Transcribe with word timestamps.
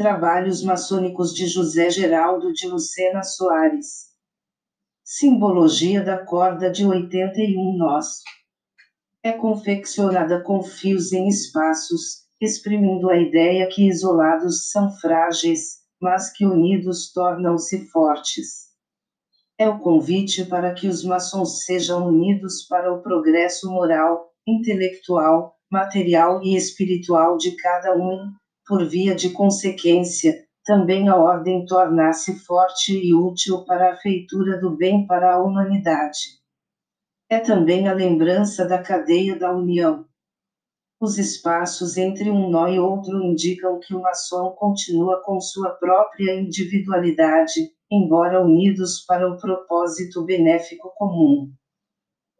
Trabalhos 0.00 0.62
maçônicos 0.62 1.34
de 1.34 1.46
José 1.46 1.90
Geraldo 1.90 2.54
de 2.54 2.66
Lucena 2.66 3.22
Soares. 3.22 4.06
Simbologia 5.04 6.02
da 6.02 6.24
corda 6.24 6.70
de 6.70 6.86
81 6.86 7.76
nós. 7.76 8.22
É 9.22 9.30
confeccionada 9.30 10.42
com 10.42 10.62
fios 10.62 11.12
em 11.12 11.28
espaços, 11.28 12.24
exprimindo 12.40 13.10
a 13.10 13.18
ideia 13.18 13.68
que 13.68 13.86
isolados 13.86 14.70
são 14.70 14.90
frágeis, 14.90 15.80
mas 16.00 16.32
que 16.32 16.46
unidos 16.46 17.12
tornam-se 17.12 17.86
fortes. 17.90 18.70
É 19.58 19.68
o 19.68 19.80
convite 19.80 20.46
para 20.46 20.72
que 20.72 20.88
os 20.88 21.04
maçons 21.04 21.66
sejam 21.66 22.08
unidos 22.08 22.66
para 22.66 22.90
o 22.90 23.02
progresso 23.02 23.70
moral, 23.70 24.32
intelectual, 24.46 25.58
material 25.70 26.42
e 26.42 26.56
espiritual 26.56 27.36
de 27.36 27.54
cada 27.56 27.94
um, 27.94 28.39
por 28.70 28.86
via 28.86 29.16
de 29.16 29.30
consequência, 29.30 30.46
também 30.64 31.08
a 31.08 31.16
ordem 31.16 31.66
tornar-se 31.66 32.38
forte 32.38 32.92
e 32.92 33.12
útil 33.12 33.64
para 33.64 33.90
a 33.90 33.96
feitura 33.96 34.60
do 34.60 34.76
bem 34.76 35.08
para 35.08 35.34
a 35.34 35.42
humanidade. 35.42 36.38
É 37.28 37.40
também 37.40 37.88
a 37.88 37.92
lembrança 37.92 38.64
da 38.64 38.80
cadeia 38.80 39.36
da 39.36 39.52
união. 39.52 40.04
Os 41.00 41.18
espaços 41.18 41.96
entre 41.96 42.30
um 42.30 42.48
nó 42.48 42.68
e 42.68 42.78
outro 42.78 43.20
indicam 43.20 43.80
que 43.80 43.92
o 43.92 44.02
maçom 44.02 44.50
continua 44.50 45.20
com 45.24 45.40
sua 45.40 45.70
própria 45.70 46.40
individualidade, 46.40 47.72
embora 47.90 48.40
unidos 48.40 49.04
para 49.04 49.28
o 49.28 49.36
propósito 49.36 50.24
benéfico 50.24 50.92
comum. 50.94 51.52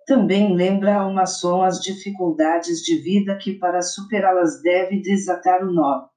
Também 0.06 0.54
lembra 0.54 0.94
ao 0.94 1.12
maçom 1.12 1.64
as 1.64 1.80
dificuldades 1.80 2.82
de 2.82 2.98
vida 2.98 3.36
que 3.36 3.54
para 3.54 3.82
superá-las 3.82 4.62
deve 4.62 5.02
desatar 5.02 5.64
o 5.64 5.72
nó. 5.72 6.09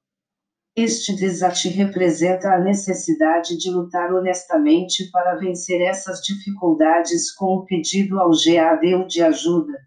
Este 0.76 1.14
desate 1.14 1.68
representa 1.68 2.52
a 2.52 2.58
necessidade 2.58 3.56
de 3.56 3.70
lutar 3.70 4.12
honestamente 4.12 5.08
para 5.12 5.36
vencer 5.36 5.80
essas 5.80 6.20
dificuldades 6.20 7.32
com 7.32 7.58
o 7.58 7.64
pedido 7.64 8.18
ao 8.18 8.30
GADEU 8.32 9.06
de 9.06 9.22
ajuda. 9.22 9.78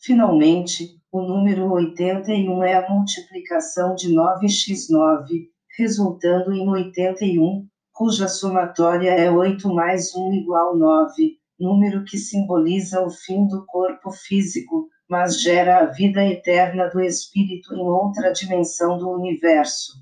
Finalmente, 0.00 0.98
o 1.12 1.20
número 1.20 1.70
81 1.70 2.62
é 2.64 2.72
a 2.72 2.88
multiplicação 2.88 3.94
de 3.94 4.08
9x9, 4.08 5.50
resultando 5.76 6.54
em 6.54 6.66
81, 6.66 7.68
cuja 7.92 8.28
somatória 8.28 9.10
é 9.10 9.30
8 9.30 9.68
mais 9.74 10.14
1 10.14 10.32
igual 10.32 10.74
9, 10.74 11.36
número 11.60 12.02
que 12.04 12.16
simboliza 12.16 13.04
o 13.04 13.10
fim 13.10 13.46
do 13.46 13.66
corpo 13.66 14.10
físico, 14.10 14.88
mas 15.12 15.40
gera 15.42 15.80
a 15.80 15.84
vida 15.84 16.24
eterna 16.24 16.88
do 16.88 16.98
espírito 16.98 17.74
em 17.74 17.86
outra 17.86 18.32
dimensão 18.32 18.96
do 18.96 19.10
universo. 19.10 19.92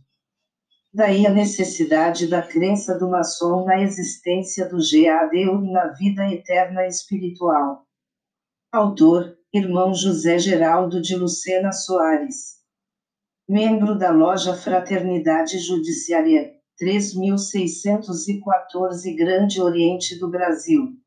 Daí 0.94 1.26
a 1.26 1.30
necessidade 1.30 2.28
da 2.28 2.40
crença 2.40 2.96
do 2.96 3.10
maçom 3.10 3.64
na 3.64 3.82
existência 3.82 4.68
do 4.68 4.76
GADU 4.76 5.64
e 5.64 5.72
na 5.72 5.88
vida 5.88 6.30
eterna 6.30 6.86
espiritual. 6.86 7.84
Autor: 8.70 9.36
Irmão 9.52 9.92
José 9.92 10.38
Geraldo 10.38 11.02
de 11.02 11.16
Lucena 11.16 11.72
Soares. 11.72 12.60
Membro 13.48 13.98
da 13.98 14.12
loja 14.12 14.54
Fraternidade 14.54 15.58
Judiciária 15.58 16.52
3614 16.78 19.12
Grande 19.16 19.60
Oriente 19.60 20.16
do 20.20 20.30
Brasil. 20.30 21.00